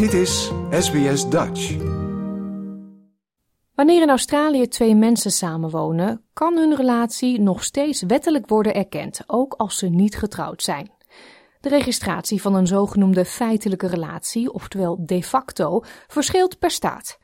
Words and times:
Dit 0.00 0.12
is 0.12 0.52
SBS 0.70 1.28
Dutch. 1.28 1.76
Wanneer 3.74 4.02
in 4.02 4.08
Australië 4.08 4.68
twee 4.68 4.94
mensen 4.94 5.30
samenwonen, 5.30 6.24
kan 6.32 6.56
hun 6.56 6.74
relatie 6.74 7.40
nog 7.40 7.64
steeds 7.64 8.02
wettelijk 8.02 8.48
worden 8.48 8.74
erkend, 8.74 9.20
ook 9.26 9.54
als 9.54 9.78
ze 9.78 9.88
niet 9.88 10.16
getrouwd 10.16 10.62
zijn. 10.62 10.90
De 11.60 11.68
registratie 11.68 12.40
van 12.40 12.54
een 12.54 12.66
zogenoemde 12.66 13.24
feitelijke 13.24 13.86
relatie, 13.86 14.52
oftewel 14.52 15.06
de 15.06 15.22
facto, 15.22 15.82
verschilt 16.06 16.58
per 16.58 16.70
staat. 16.70 17.18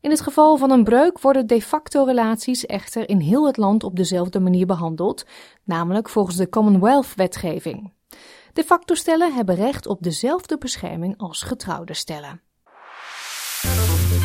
In 0.00 0.10
het 0.10 0.20
geval 0.20 0.56
van 0.56 0.70
een 0.70 0.84
breuk 0.84 1.20
worden 1.20 1.46
de 1.46 1.62
facto 1.62 2.04
relaties 2.04 2.66
echter 2.66 3.08
in 3.08 3.20
heel 3.20 3.46
het 3.46 3.56
land 3.56 3.84
op 3.84 3.96
dezelfde 3.96 4.40
manier 4.40 4.66
behandeld, 4.66 5.24
namelijk 5.64 6.08
volgens 6.08 6.36
de 6.36 6.48
Commonwealth-wetgeving. 6.48 7.95
De 8.56 8.64
facto 8.64 8.94
stellen 8.94 9.34
hebben 9.34 9.54
recht 9.54 9.86
op 9.86 10.02
dezelfde 10.02 10.58
bescherming 10.58 11.14
als 11.16 11.42
getrouwde 11.42 11.94
stellen. 11.94 12.40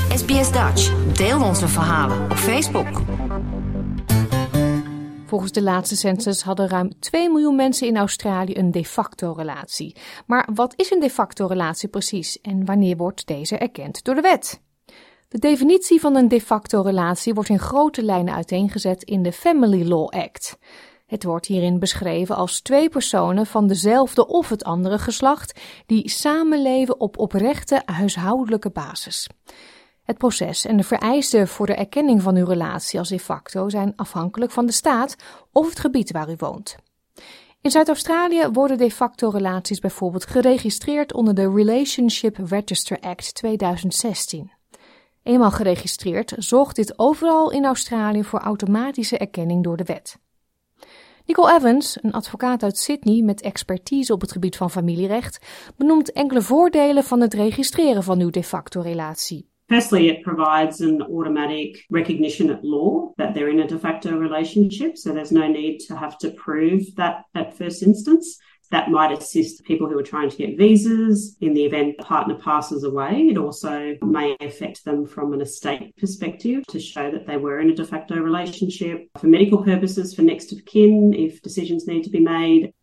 SBS 0.09 0.51
Dutch. 0.51 1.13
Deel 1.13 1.43
onze 1.43 1.67
verhalen 1.67 2.23
op 2.23 2.37
Facebook. 2.37 3.01
Volgens 5.25 5.51
de 5.51 5.61
laatste 5.61 5.95
census 5.95 6.41
hadden 6.41 6.67
ruim 6.67 6.99
2 6.99 7.29
miljoen 7.29 7.55
mensen 7.55 7.87
in 7.87 7.97
Australië 7.97 8.57
een 8.57 8.71
de 8.71 8.85
facto 8.85 9.31
relatie. 9.31 9.95
Maar 10.25 10.49
wat 10.53 10.73
is 10.75 10.91
een 10.91 10.99
de 10.99 11.09
facto 11.09 11.45
relatie 11.45 11.89
precies 11.89 12.41
en 12.41 12.65
wanneer 12.65 12.97
wordt 12.97 13.27
deze 13.27 13.57
erkend 13.57 14.03
door 14.03 14.15
de 14.15 14.21
wet? 14.21 14.61
De 15.27 15.39
definitie 15.39 15.99
van 15.99 16.15
een 16.15 16.27
de 16.27 16.41
facto 16.41 16.81
relatie 16.81 17.33
wordt 17.33 17.49
in 17.49 17.59
grote 17.59 18.03
lijnen 18.03 18.33
uiteengezet 18.33 19.03
in 19.03 19.23
de 19.23 19.31
Family 19.31 19.87
Law 19.87 20.07
Act. 20.09 20.57
Het 21.11 21.23
wordt 21.23 21.45
hierin 21.45 21.79
beschreven 21.79 22.35
als 22.35 22.61
twee 22.61 22.89
personen 22.89 23.45
van 23.45 23.67
dezelfde 23.67 24.27
of 24.27 24.49
het 24.49 24.63
andere 24.63 24.99
geslacht 24.99 25.59
die 25.85 26.09
samenleven 26.09 26.99
op 26.99 27.17
oprechte 27.17 27.81
huishoudelijke 27.85 28.69
basis. 28.69 29.29
Het 30.03 30.17
proces 30.17 30.65
en 30.65 30.77
de 30.77 30.83
vereisten 30.83 31.47
voor 31.47 31.65
de 31.65 31.73
erkenning 31.73 32.21
van 32.21 32.35
uw 32.35 32.45
relatie 32.45 32.99
als 32.99 33.09
de 33.09 33.19
facto 33.19 33.69
zijn 33.69 33.93
afhankelijk 33.95 34.51
van 34.51 34.65
de 34.65 34.71
staat 34.71 35.15
of 35.51 35.69
het 35.69 35.79
gebied 35.79 36.11
waar 36.11 36.29
u 36.29 36.35
woont. 36.37 36.75
In 37.61 37.71
Zuid-Australië 37.71 38.47
worden 38.53 38.77
de 38.77 38.91
facto 38.91 39.29
relaties 39.29 39.79
bijvoorbeeld 39.79 40.25
geregistreerd 40.25 41.13
onder 41.13 41.35
de 41.35 41.51
Relationship 41.53 42.37
Register 42.37 42.99
Act 42.99 43.35
2016. 43.35 44.51
Eenmaal 45.23 45.51
geregistreerd 45.51 46.33
zorgt 46.37 46.75
dit 46.75 46.99
overal 46.99 47.51
in 47.51 47.65
Australië 47.65 48.23
voor 48.23 48.39
automatische 48.39 49.17
erkenning 49.17 49.63
door 49.63 49.77
de 49.77 49.83
wet. 49.83 50.19
Nicole 51.31 51.55
Evans, 51.55 51.97
een 52.01 52.11
advocaat 52.11 52.63
uit 52.63 52.77
Sydney 52.77 53.21
met 53.21 53.41
expertise 53.41 54.13
op 54.13 54.21
het 54.21 54.31
gebied 54.31 54.55
van 54.55 54.71
familierecht, 54.71 55.39
benoemt 55.77 56.11
enkele 56.11 56.41
voordelen 56.41 57.03
van 57.03 57.21
het 57.21 57.33
registreren 57.33 58.03
van 58.03 58.19
uw 58.19 58.29
de 58.29 58.43
facto 58.43 58.81
relatie. 58.81 59.49
Firstly, 59.65 60.07
it 60.07 60.21
provides 60.21 60.81
an 60.81 61.01
automatic 61.01 61.85
recognition 61.87 62.49
at 62.49 62.63
law 62.63 63.13
that 63.15 63.33
they're 63.33 63.49
in 63.49 63.59
a 63.59 63.65
de 63.65 63.79
facto 63.79 64.17
relationship, 64.17 64.97
so 64.97 65.11
there's 65.11 65.29
no 65.29 65.47
need 65.47 65.87
to 65.87 65.95
have 65.95 66.17
to 66.17 66.29
prove 66.29 66.93
that 66.93 67.27
at 67.31 67.53
first 67.53 67.81
instance. 67.81 68.41
That 68.71 68.89
might 68.89 69.11
assist 69.17 69.63
people 69.63 69.87
who 69.87 69.97
are 69.99 70.11
trying 70.13 70.29
to 70.29 70.37
get 70.37 70.57
visas 70.57 71.35
in 71.39 71.53
the 71.53 71.65
event 71.65 71.95
a 71.99 72.03
partner 72.03 72.35
passes 72.35 72.83
away. 72.83 73.27
It 73.31 73.37
also 73.37 73.97
may 74.01 74.35
affect 74.39 74.83
them 74.83 75.05
from 75.05 75.33
an 75.33 75.41
estate 75.41 75.93
perspective 75.97 76.63
to 76.67 76.79
show 76.79 77.11
that 77.11 77.25
they 77.25 77.37
were 77.37 77.59
in 77.61 77.69
a 77.69 77.75
de 77.75 77.85
facto 77.85 78.15
relationship. 78.15 79.09
For 79.19 79.27
medical 79.27 79.63
purposes, 79.63 80.15
for 80.15 80.23
next 80.23 80.51
of 80.53 80.65
kin, 80.65 81.13
if 81.13 81.41
decisions 81.41 81.85
need 81.85 82.03
to 82.03 82.09
be 82.09 82.21
made. 82.21 82.73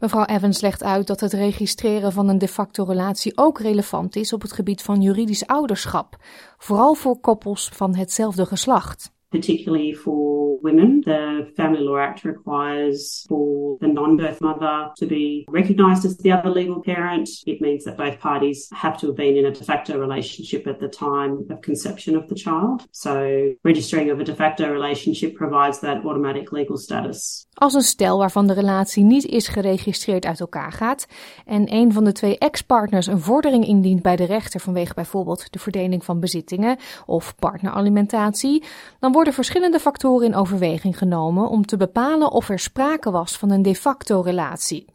Mevrouw 0.00 0.24
Evans 0.24 0.60
legt 0.60 0.82
uit 0.82 1.06
dat 1.06 1.20
het 1.20 1.32
registreren 1.32 2.12
van 2.12 2.28
een 2.28 2.38
de 2.38 2.48
facto 2.48 2.84
relatie 2.84 3.38
ook 3.38 3.58
relevant 3.58 4.16
is 4.16 4.32
op 4.32 4.42
het 4.42 4.52
gebied 4.52 4.82
van 4.82 5.00
juridisch 5.00 5.46
ouderschap, 5.46 6.16
vooral 6.58 6.94
voor 6.94 7.20
koppels 7.20 7.68
van 7.68 7.94
hetzelfde 7.94 8.46
geslacht. 8.46 9.12
Particularly 9.32 9.92
for 9.92 10.60
women. 10.60 11.02
The 11.04 11.50
Family 11.56 11.80
Law 11.80 11.98
Act 11.98 12.24
requires 12.24 13.24
for 13.28 13.78
the 13.80 13.88
non 13.88 14.16
birth 14.16 14.40
mother 14.40 14.90
to 14.98 15.06
be 15.06 15.44
recognised 15.48 16.04
as 16.04 16.16
the 16.18 16.32
other 16.32 16.50
legal 16.50 16.82
parent. 16.82 17.28
It 17.46 17.60
means 17.60 17.84
that 17.84 17.96
both 17.96 18.20
parties 18.20 18.68
have 18.72 18.98
to 19.00 19.08
have 19.08 19.16
been 19.16 19.36
in 19.36 19.46
a 19.46 19.50
de 19.50 19.64
facto 19.64 19.98
relationship 19.98 20.66
at 20.66 20.78
the 20.78 20.88
time 20.88 21.46
of 21.50 21.60
conception 21.62 22.14
of 22.14 22.28
the 22.28 22.34
child. 22.34 22.86
So, 22.92 23.54
registering 23.64 24.10
of 24.10 24.20
a 24.20 24.24
de 24.24 24.34
facto 24.34 24.70
relationship 24.70 25.34
provides 25.34 25.80
that 25.80 26.04
automatic 26.04 26.52
legal 26.52 26.76
status. 26.76 27.46
Als 27.62 27.74
een 27.74 27.82
stel 27.82 28.18
waarvan 28.18 28.46
de 28.46 28.52
relatie 28.52 29.04
niet 29.04 29.24
is 29.24 29.48
geregistreerd 29.48 30.26
uit 30.26 30.40
elkaar 30.40 30.72
gaat 30.72 31.06
en 31.44 31.74
een 31.74 31.92
van 31.92 32.04
de 32.04 32.12
twee 32.12 32.38
ex-partners 32.38 33.06
een 33.06 33.20
vordering 33.20 33.66
indient 33.66 34.02
bij 34.02 34.16
de 34.16 34.24
rechter 34.24 34.60
vanwege 34.60 34.94
bijvoorbeeld 34.94 35.52
de 35.52 35.58
verdeling 35.58 36.04
van 36.04 36.20
bezittingen 36.20 36.78
of 37.06 37.34
partneralimentatie, 37.34 38.64
dan 38.98 39.12
worden 39.12 39.32
verschillende 39.32 39.78
factoren 39.78 40.26
in 40.26 40.34
overweging 40.34 40.98
genomen 40.98 41.48
om 41.48 41.66
te 41.66 41.76
bepalen 41.76 42.32
of 42.32 42.48
er 42.48 42.58
sprake 42.58 43.10
was 43.10 43.38
van 43.38 43.50
een 43.50 43.62
de 43.62 43.74
facto 43.74 44.20
relatie. 44.20 44.86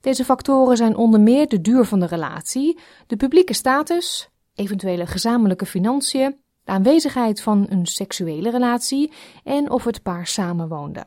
Deze 0.00 0.24
factoren 0.24 0.76
zijn 0.76 0.96
onder 0.96 1.20
meer 1.20 1.48
de 1.48 1.60
duur 1.60 1.84
van 1.84 2.00
de 2.00 2.06
relatie, 2.06 2.78
de 3.06 3.16
publieke 3.16 3.54
status, 3.54 4.28
eventuele 4.54 5.06
gezamenlijke 5.06 5.66
financiën, 5.66 6.36
de 6.64 6.72
aanwezigheid 6.72 7.40
van 7.40 7.66
een 7.68 7.86
seksuele 7.86 8.50
relatie 8.50 9.12
en 9.44 9.70
of 9.70 9.84
het 9.84 10.02
paar 10.02 10.26
samenwoonde. 10.26 11.06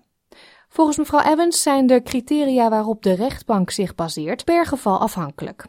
Volgens 0.74 0.98
mevrouw 0.98 1.32
Evans 1.32 1.62
zijn 1.62 1.88
de 1.88 2.02
criteria 2.02 2.70
waarop 2.70 3.04
de 3.04 3.14
rechtbank 3.14 3.70
zich 3.72 3.96
baseert 3.96 4.44
per 4.44 4.66
geval 4.66 5.00
afhankelijk. 5.00 5.66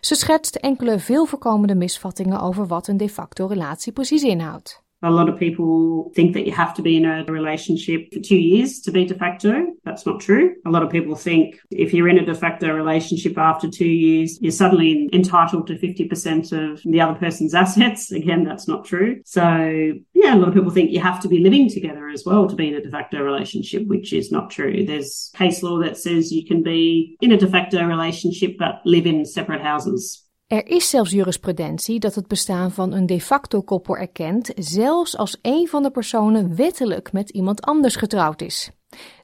Ze 0.00 0.14
schetst 0.14 0.54
enkele 0.54 0.98
veel 0.98 1.26
voorkomende 1.26 1.74
misvattingen 1.74 2.40
over 2.40 2.66
wat 2.66 2.88
een 2.88 2.96
de 2.96 3.08
facto 3.08 3.46
relatie 3.46 3.92
precies 3.92 4.22
inhoudt. 4.22 4.84
A 5.06 5.10
lot 5.10 5.28
of 5.28 5.38
people 5.38 6.10
think 6.16 6.34
that 6.34 6.46
you 6.46 6.52
have 6.52 6.74
to 6.74 6.82
be 6.82 6.96
in 6.96 7.04
a 7.04 7.24
relationship 7.24 8.12
for 8.12 8.18
two 8.18 8.36
years 8.36 8.80
to 8.80 8.90
be 8.90 9.04
de 9.04 9.14
facto. 9.14 9.66
That's 9.84 10.04
not 10.04 10.20
true. 10.20 10.56
A 10.66 10.70
lot 10.70 10.82
of 10.82 10.90
people 10.90 11.14
think 11.14 11.60
if 11.70 11.94
you're 11.94 12.08
in 12.08 12.18
a 12.18 12.24
de 12.24 12.34
facto 12.34 12.72
relationship 12.72 13.38
after 13.38 13.70
two 13.70 13.86
years, 13.86 14.40
you're 14.40 14.50
suddenly 14.50 15.08
entitled 15.12 15.68
to 15.68 15.74
50% 15.74 16.52
of 16.52 16.82
the 16.82 17.00
other 17.00 17.16
person's 17.18 17.54
assets. 17.54 18.10
Again, 18.16 18.42
that's 18.42 18.66
not 18.66 18.84
true. 18.84 19.20
So, 19.24 19.92
yeah, 20.12 20.34
a 20.34 20.38
lot 20.38 20.48
of 20.48 20.54
people 20.54 20.72
think 20.72 20.90
you 20.90 21.00
have 21.00 21.20
to 21.20 21.28
be 21.28 21.38
living 21.38 21.70
together 21.70 22.08
as 22.08 22.24
well 22.26 22.48
to 22.48 22.56
be 22.56 22.68
in 22.68 22.74
a 22.74 22.82
de 22.82 22.90
facto 22.90 23.22
relationship, 23.22 23.86
which 23.86 24.12
is 24.12 24.32
not 24.32 24.50
true. 24.50 24.84
There's 24.84 25.30
case 25.36 25.62
law 25.62 25.78
that 25.82 25.96
says 25.96 26.32
you 26.32 26.44
can 26.44 26.64
be 26.64 27.16
in 27.20 27.30
a 27.30 27.36
de 27.36 27.46
facto 27.46 27.84
relationship 27.84 28.56
but 28.58 28.80
live 28.84 29.06
in 29.06 29.24
separate 29.24 29.62
houses. 29.62 30.25
Er 30.46 30.66
is 30.66 30.90
zelfs 30.90 31.10
jurisprudentie 31.10 32.00
dat 32.00 32.14
het 32.14 32.26
bestaan 32.26 32.70
van 32.70 32.92
een 32.92 33.06
de 33.06 33.20
facto 33.20 33.62
koppel 33.62 33.96
erkent, 33.96 34.52
zelfs 34.54 35.16
als 35.16 35.38
een 35.42 35.68
van 35.68 35.82
de 35.82 35.90
personen 35.90 36.56
wettelijk 36.56 37.12
met 37.12 37.30
iemand 37.30 37.62
anders 37.62 37.96
getrouwd 37.96 38.40
is. 38.40 38.70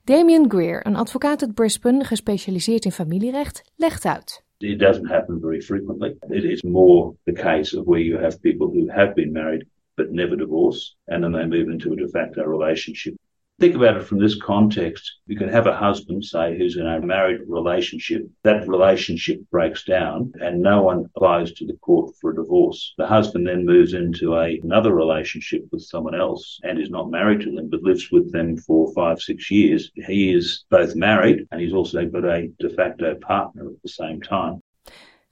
Damien 0.05 0.51
Greer, 0.51 0.87
een 0.87 0.97
advocaat 0.97 1.43
uit 1.43 1.55
Brisbane, 1.55 2.05
gespecialiseerd 2.05 2.85
in 2.85 2.93
familierecht, 2.93 3.73
legt 3.77 4.05
uit. 4.05 4.45
It 4.59 4.79
doesn't 4.79 5.09
happen 5.09 5.41
very 5.41 5.61
frequently. 5.61 6.17
It 6.29 6.45
is 6.45 6.63
more 6.63 7.15
the 7.25 7.33
case 7.33 7.79
of 7.79 7.85
where 7.85 8.05
you 8.05 8.23
have 8.23 8.41
people 8.41 8.67
who 8.67 8.89
have 8.89 9.13
been 9.15 9.33
married 9.33 9.67
but 9.95 10.11
never 10.11 10.37
divorce, 10.37 10.97
and 11.05 11.23
then 11.23 11.33
they 11.33 11.47
move 11.47 11.71
into 11.71 11.93
a 11.93 11.97
de 11.97 12.09
facto 12.09 12.43
relationship. 12.43 13.15
Think 13.61 13.77
about 13.77 13.97
it 13.97 14.05
from 14.05 14.19
this 14.19 14.41
context. 14.41 15.19
You 15.27 15.37
can 15.37 15.49
have 15.49 15.69
a 15.69 15.77
husband, 15.77 16.25
say, 16.25 16.59
who's 16.59 16.77
in 16.77 16.87
a 16.87 17.01
married 17.01 17.43
relationship. 17.47 18.29
That 18.43 18.67
relationship 18.67 19.41
breaks 19.51 19.85
down 19.85 20.33
and 20.41 20.61
no 20.61 20.83
one 20.83 21.05
applies 21.15 21.53
to 21.53 21.67
the 21.67 21.75
court 21.75 22.15
for 22.21 22.31
a 22.31 22.35
divorce. 22.35 22.95
The 22.99 23.07
husband 23.07 23.47
then 23.47 23.65
moves 23.65 23.93
into 23.93 24.35
a, 24.35 24.59
another 24.65 24.95
relationship 24.95 25.63
with 25.71 25.83
someone 25.83 26.15
else 26.15 26.59
and 26.65 26.81
is 26.81 26.91
not 26.91 27.11
married 27.11 27.43
to 27.43 27.53
them, 27.53 27.69
but 27.69 27.83
lives 27.83 28.11
with 28.11 28.33
them 28.33 28.57
for 28.57 28.93
five, 28.95 29.21
six 29.21 29.51
years. 29.51 29.93
He 29.95 30.33
is 30.33 30.65
both 30.71 30.97
married 30.97 31.47
and 31.53 31.61
he's 31.61 31.75
also 31.75 32.07
got 32.07 32.25
a 32.25 32.49
de 32.59 32.71
facto 32.71 33.15
partner 33.17 33.67
at 33.67 33.83
the 33.83 33.89
same 33.89 34.23
time. 34.23 34.62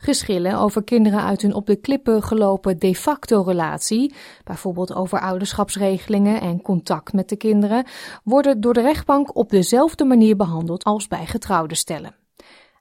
Geschillen 0.03 0.59
over 0.59 0.85
kinderen 0.85 1.23
uit 1.23 1.43
hun 1.43 1.55
op 1.55 1.67
de 1.67 1.77
klippen 1.77 2.23
gelopen 2.23 2.79
de 2.79 2.95
facto 2.95 3.43
relatie, 3.43 4.15
bijvoorbeeld 4.45 4.95
over 4.95 5.21
ouderschapsregelingen 5.21 6.41
en 6.41 6.63
contact 6.63 7.13
met 7.13 7.29
de 7.29 7.37
kinderen, 7.37 7.85
worden 8.25 8.61
door 8.61 8.75
de 8.75 8.81
rechtbank 8.81 9.37
op 9.37 9.51
dezelfde 9.51 10.05
manier 10.05 10.37
behandeld 10.37 10.85
als 10.85 11.09
bij 11.09 11.27
getrouwde 11.27 11.75
stellen. 11.75 12.15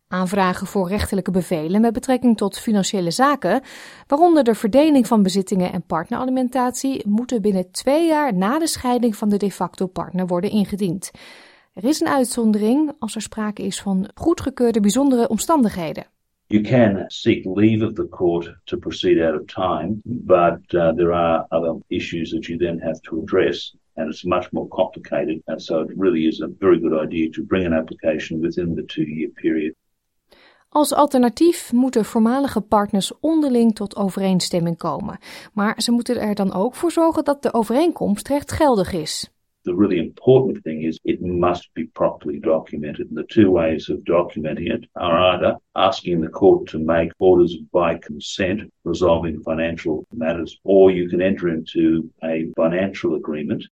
Aanvragen 0.08 0.68
voor 0.68 0.88
rechterlijke 0.88 1.32
bevelen 1.32 1.82
met 1.82 1.94
betrekking 1.94 2.38
tot 2.38 2.60
financiële 2.60 3.12
zaken, 3.12 3.62
waaronder 4.08 4.44
de 4.44 4.56
verdeling 4.56 5.08
van 5.08 5.24
bezittingen 5.24 5.72
en 5.72 5.86
partneralimentatie, 5.86 7.08
moeten 7.08 7.42
binnen 7.42 7.72
twee 7.72 8.08
jaar 8.08 8.34
na 8.34 8.60
de 8.60 8.68
scheiding 8.68 9.16
van 9.16 9.30
de 9.30 9.38
de 9.38 9.52
facto 9.52 9.88
partner 9.88 10.28
worden 10.28 10.52
ingediend. 10.52 11.12
Er 11.74 11.84
is 11.84 12.00
een 12.00 12.08
uitzondering 12.08 12.92
als 13.00 13.16
er 13.16 13.22
sprake 13.22 13.64
is 13.64 13.82
van 13.82 14.10
goedgekeurde 14.16 14.80
bijzondere 14.80 15.28
omstandigheden. 15.28 16.06
You 16.52 16.64
can 16.64 17.06
seek 17.12 17.46
leave 17.46 17.84
of 17.84 17.94
the 17.94 18.08
court 18.08 18.48
to 18.66 18.78
proceed 18.78 19.22
out 19.22 19.36
of 19.36 19.46
time, 19.46 20.02
but 20.06 20.62
uh, 20.74 20.94
there 20.94 21.14
are 21.14 21.46
other 21.52 21.74
issues 21.90 22.32
that 22.32 22.48
you 22.48 22.58
then 22.58 22.80
have 22.80 23.00
to 23.02 23.22
address, 23.22 23.76
and 23.96 24.10
it's 24.10 24.24
much 24.24 24.52
more 24.52 24.68
complicated. 24.68 25.44
And 25.46 25.62
so 25.62 25.82
it 25.82 25.98
really 25.98 26.26
is 26.26 26.42
a 26.42 26.48
very 26.60 26.80
good 26.80 27.04
idea 27.06 27.30
to 27.30 27.44
bring 27.44 27.66
an 27.66 27.74
application 27.74 28.42
within 28.42 28.76
the 28.76 28.84
two 28.84 29.04
year 29.04 29.30
period. 29.30 29.76
Als 30.70 30.94
alternatief 30.94 31.72
moeten 31.74 32.06
voormalige 32.06 32.62
partners 32.62 33.20
onderling 33.20 33.76
tot 33.76 33.96
overeenstemming 33.96 34.78
komen, 34.78 35.20
maar 35.54 35.82
ze 35.82 35.92
moeten 35.92 36.20
er 36.20 36.36
dan 36.36 36.54
ook 36.54 36.76
voor 36.76 36.92
zorgen 36.92 37.24
dat 37.24 37.44
de 37.44 37.54
overeenkomst 37.54 38.28
rechtgeldig 38.28 38.94
is. 38.94 39.30
The 39.66 39.76
really 39.76 40.00
important 40.00 40.64
thing 40.64 40.84
is 40.84 41.00
it 41.04 41.22
must 41.22 41.74
be 41.74 41.86
properly 41.86 42.40
documented. 42.40 43.08
And 43.10 43.18
the 43.18 43.24
two 43.24 43.52
ways 43.52 43.90
of 43.90 44.00
documenting 44.00 44.72
it 44.72 44.86
are 44.96 45.18
either 45.34 45.58
asking 45.76 46.22
the 46.22 46.30
court 46.30 46.68
to 46.70 46.80
make 46.80 47.12
orders 47.20 47.58
by 47.72 47.98
consent 47.98 48.72
resolving 48.84 49.44
financial 49.44 50.06
matters, 50.14 50.58
or 50.64 50.92
you 50.92 51.10
can 51.10 51.22
enter 51.22 51.50
into 51.50 52.10
a 52.24 52.46
financial 52.56 53.16
agreement 53.16 53.64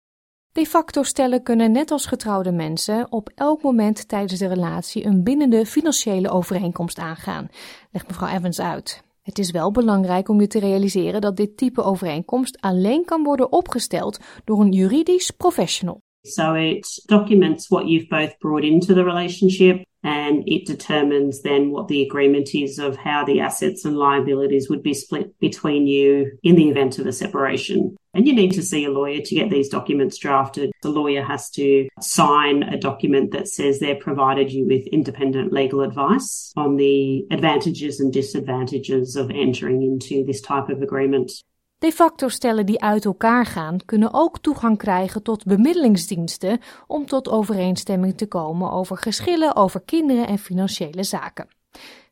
De 0.58 0.66
facto 0.66 1.04
stellen 1.04 1.44
kunnen 1.44 1.72
net 1.72 1.92
als 1.92 2.06
getrouwde 2.06 2.52
mensen 2.52 3.12
op 3.12 3.30
elk 3.36 3.62
moment 3.62 4.08
tijdens 4.08 4.40
de 4.40 4.48
relatie 4.48 5.06
een 5.06 5.24
bindende 5.24 5.66
financiële 5.66 6.30
overeenkomst 6.30 7.00
aangaan, 7.00 7.48
legt 7.92 8.08
mevrouw 8.08 8.36
Evans 8.38 8.60
uit. 8.60 9.07
Het 9.28 9.40
is 9.40 9.52
wel 9.52 9.72
belangrijk 9.72 10.30
om 10.30 10.42
je 10.42 10.48
te 10.48 10.60
realiseren 10.60 11.22
dat 11.22 11.36
dit 11.36 11.58
type 11.58 11.82
overeenkomst 11.82 12.58
alleen 12.62 13.06
kan 13.06 13.24
worden 13.24 13.52
opgesteld 13.52 14.20
door 14.46 14.60
een 14.60 14.72
juridisch 14.72 15.32
professional. 15.32 16.02
So 16.22 16.54
it 16.54 17.04
documents 17.06 17.68
what 17.68 17.88
you've 17.88 18.08
both 18.08 18.38
brought 18.38 18.64
into 18.64 18.94
the 18.94 19.04
relationship 19.04 19.86
and 20.08 20.48
it 20.48 20.66
determines 20.66 21.42
then 21.42 21.70
what 21.70 21.90
the 21.90 22.02
agreement 22.02 22.56
is 22.56 22.80
of 22.80 22.96
how 22.96 23.26
the 23.26 23.42
assets 23.42 23.84
and 23.84 23.98
liabilities 23.98 24.70
would 24.70 24.82
be 24.82 24.94
split 24.94 25.38
between 25.42 25.86
you 25.86 26.32
in 26.44 26.56
the 26.56 26.70
event 26.70 26.98
of 26.98 27.06
a 27.06 27.12
separation. 27.12 27.98
And 28.14 28.26
you 28.26 28.34
need 28.34 28.54
to 28.54 28.64
see 28.64 28.86
a 28.86 28.90
lawyer 28.90 29.20
to 29.22 29.36
get 29.36 29.50
these 29.50 29.68
documents 29.68 30.18
drafted. 30.18 30.72
The 30.82 30.92
lawyer 30.92 31.24
has 31.24 31.50
to 31.52 31.90
sign 32.00 32.64
a 32.64 32.78
document 32.78 33.32
that 33.34 33.50
says 33.50 33.80
they've 33.80 34.00
provided 34.00 34.50
you 34.50 34.66
with 34.66 34.88
independent 34.88 35.52
legal 35.52 35.82
advice 35.82 36.54
on 36.56 36.78
the 36.78 37.28
advantages 37.30 38.00
and 38.00 38.14
disadvantages 38.14 39.18
of 39.18 39.30
entering 39.30 39.82
into 39.82 40.24
this 40.24 40.40
type 40.40 40.70
of 40.70 40.82
agreement. 40.82 41.34
De 41.80 41.92
facto 41.92 42.28
stellen 42.28 42.66
die 42.66 42.82
uit 42.82 43.06
elkaar 43.06 43.46
gaan 43.46 43.78
kunnen 43.86 44.14
ook 44.14 44.40
toegang 44.40 44.78
krijgen 44.78 45.24
tot 45.24 45.46
bemiddelingsdiensten 45.46 46.60
om 46.88 47.06
tot 47.06 47.30
overeenstemming 47.30 48.18
te 48.18 48.28
komen 48.28 48.72
over 48.72 48.98
geschillen 48.98 49.56
over 49.56 49.82
kinderen 49.82 50.28
en 50.28 50.38
financiële 50.38 51.04
zaken. 51.04 51.48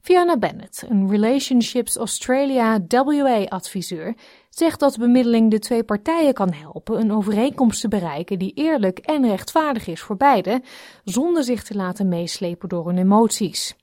Fiona 0.01 0.37
Bennett, 0.37 0.83
een 0.89 1.09
Relationships 1.09 1.95
Australia 1.95 2.79
WA-adviseur, 2.87 4.15
zegt 4.49 4.79
dat 4.79 4.97
bemiddeling 4.97 5.51
de 5.51 5.59
twee 5.59 5.83
partijen 5.83 6.33
kan 6.33 6.53
helpen 6.53 6.99
een 6.99 7.11
overeenkomst 7.11 7.81
te 7.81 7.87
bereiken 7.87 8.39
die 8.39 8.53
eerlijk 8.53 8.99
en 8.99 9.27
rechtvaardig 9.27 9.87
is 9.87 10.01
voor 10.01 10.17
beide, 10.17 10.61
zonder 11.03 11.43
zich 11.43 11.63
te 11.63 11.75
laten 11.75 12.07
meeslepen 12.07 12.69
door 12.69 12.87
hun 12.87 12.97
emoties. 12.97 13.75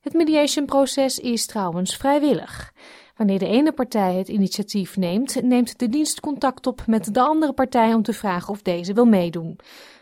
Het 0.00 0.12
mediation-proces 0.12 1.18
is 1.18 1.46
trouwens 1.46 1.96
vrijwillig. 1.96 2.72
Wanneer 3.20 3.38
de 3.38 3.46
ene 3.46 3.72
partij 3.72 4.14
het 4.14 4.28
initiatief 4.28 4.96
neemt, 4.96 5.42
neemt 5.42 5.78
de 5.78 5.88
dienst 5.88 6.20
contact 6.20 6.66
op 6.66 6.86
met 6.86 7.14
de 7.14 7.20
andere 7.20 7.52
partij 7.52 7.94
om 7.94 8.02
te 8.02 8.12
vragen 8.12 8.52
of 8.52 8.62
deze 8.62 8.92
wil 8.92 9.04
meedoen. 9.04 9.58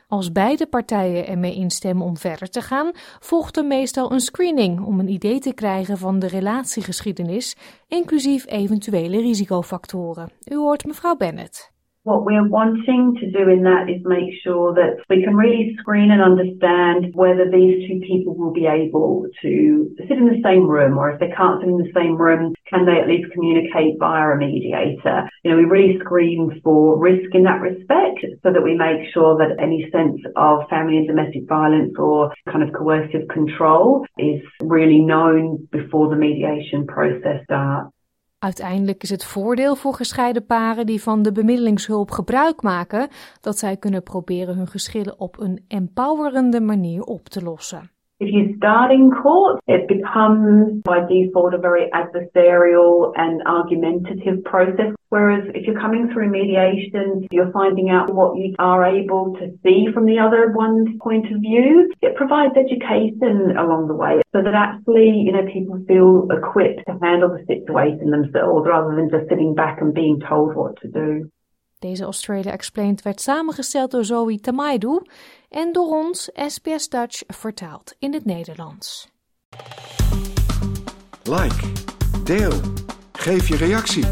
Als 0.09 0.33
beide 0.33 0.67
partijen 0.67 1.27
ermee 1.27 1.55
instemmen 1.55 2.07
om 2.07 2.17
verder 2.17 2.51
te 2.51 2.63
gaan, 2.63 2.91
volgt 3.21 3.57
er 3.57 3.65
meestal 3.65 4.13
een 4.13 4.21
screening 4.21 4.81
om 4.81 5.01
een 5.01 5.09
idee 5.09 5.39
te 5.39 5.53
krijgen 5.53 5.99
van 5.99 6.19
de 6.19 6.27
relatiegeschiedenis, 6.27 7.57
inclusief 7.89 8.47
eventuele 8.47 9.21
risicofactoren. 9.21 10.31
U 10.45 10.57
hoort 10.57 10.85
mevrouw 10.85 11.17
Bennett. 11.17 11.71
What 12.09 12.25
we're 12.25 12.49
wanting 12.49 13.17
to 13.21 13.31
do 13.31 13.51
in 13.51 13.65
that 13.65 13.91
is 13.91 14.01
make 14.03 14.33
sure 14.43 14.73
that 14.73 15.05
we 15.11 15.23
can 15.23 15.37
really 15.37 15.77
screen 15.79 16.11
and 16.11 16.23
understand 16.23 17.13
whether 17.13 17.45
these 17.45 17.87
two 17.87 18.01
people 18.01 18.35
will 18.35 18.51
be 18.51 18.65
able 18.65 19.27
to 19.43 19.95
sit 20.09 20.17
in 20.17 20.25
the 20.25 20.41
same 20.43 20.67
room, 20.67 20.97
or 20.97 21.11
if 21.11 21.21
they 21.21 21.29
can't 21.37 21.61
sit 21.61 21.69
in 21.69 21.77
the 21.77 21.93
same 21.95 22.17
room, 22.17 22.55
can 22.65 22.87
they 22.87 22.99
at 22.99 23.09
least 23.09 23.31
communicate 23.35 23.99
via 24.01 24.31
a 24.31 24.39
mediator? 24.39 25.29
You 25.45 25.51
know, 25.51 25.59
we 25.59 25.65
really 25.65 25.99
screen 26.01 26.63
for 26.65 26.99
risk 26.99 27.35
in 27.35 27.43
that 27.43 27.61
respect 27.61 28.25
so 28.43 28.55
that 28.55 28.65
we 28.65 28.75
make 28.75 29.13
sure 29.13 29.37
that 29.37 29.61
any 29.63 29.91
sense 29.93 30.17
of 30.35 30.67
family 30.71 30.97
and 30.97 31.07
domestic 31.07 31.47
violence 31.47 31.93
or 31.99 32.33
kind 32.51 32.63
of 32.63 32.73
coercive 32.73 33.29
control 33.29 34.07
is 34.17 34.41
really 34.63 35.01
known 35.01 35.69
before 35.71 36.09
the 36.09 36.17
mediation 36.17 36.87
process 36.87 37.45
starts. 37.45 37.93
Uiteindelijk 38.39 39.03
is 39.03 39.11
het 39.11 39.25
voordeel 39.25 39.77
voor 39.77 39.95
gescheiden 39.95 40.47
paren 40.47 40.87
die 40.87 41.03
van 41.03 41.23
de 41.23 41.33
bemiddelingshulp 41.33 42.11
gebruik 42.11 42.63
maken 42.63 43.09
dat 43.41 43.59
zij 43.59 43.77
kunnen 43.77 44.03
proberen 44.03 44.57
hun 44.57 44.69
geschillen 44.69 45.21
op 45.21 45.41
een 45.41 45.65
empowerende 45.69 46.61
manier 46.61 47.03
op 47.03 47.29
te 47.29 47.43
lossen. 47.43 47.91
If 48.21 48.35
you 48.35 48.57
start 48.57 48.91
in 48.91 49.13
court, 49.13 49.61
it 49.69 49.87
becomes 49.87 50.83
by 50.83 51.07
default 51.07 51.55
a 51.55 51.59
very 51.59 51.89
adversarial 51.95 53.13
and 53.15 53.41
argumentative 53.47 54.43
process. 54.43 54.93
Whereas 55.11 55.45
if 55.55 55.65
you're 55.67 55.81
coming 55.81 56.11
through 56.13 56.29
mediation, 56.29 57.29
you're 57.31 57.53
finding 57.53 57.91
out 57.91 58.13
what 58.13 58.37
you 58.37 58.57
are 58.59 58.85
able 58.85 59.37
to 59.39 59.57
see 59.63 59.87
from 59.95 60.05
the 60.05 60.19
other 60.19 60.51
one's 60.51 60.89
point 61.01 61.31
of 61.33 61.41
view. 61.41 61.93
It 62.03 62.17
provides 62.17 62.55
education 62.57 63.57
along 63.57 63.87
the 63.87 63.95
way 63.95 64.21
so 64.35 64.43
that 64.43 64.53
actually, 64.53 65.11
you 65.11 65.31
know, 65.31 65.47
people 65.53 65.79
feel 65.87 66.27
equipped 66.37 66.83
to 66.89 66.99
handle 67.01 67.29
the 67.29 67.45
situation 67.47 68.11
themselves 68.11 68.67
rather 68.67 68.97
than 68.97 69.11
just 69.11 69.29
sitting 69.29 69.55
back 69.55 69.81
and 69.81 69.95
being 69.95 70.19
told 70.29 70.57
what 70.57 70.75
to 70.83 70.89
do. 70.89 71.31
Deze 71.79 72.05
Australia 72.05 72.53
Explained 72.53 73.03
werd 73.03 73.21
samengesteld 73.21 73.91
door 73.91 74.05
Zoe 74.05 74.41
Tamaidu 74.41 75.03
en 75.49 75.73
door 75.73 75.89
ons 75.89 76.31
SBS 76.35 76.89
Dutch 76.89 77.23
vertaald 77.27 77.95
in 77.99 78.13
het 78.15 78.25
Nederlands. 78.25 79.09
Like, 81.23 81.73
deel, 82.25 82.61
geef 83.13 83.49
je 83.49 83.57
reactie. 83.57 84.05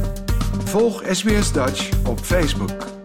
Volg 0.65 1.03
SBS 1.07 1.53
Dutch 1.53 2.07
op 2.07 2.19
Facebook. 2.19 2.96